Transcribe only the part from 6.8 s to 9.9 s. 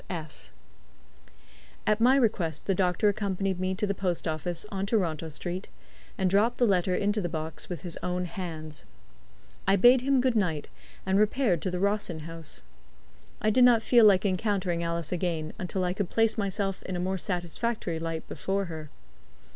into the box with his own hands. I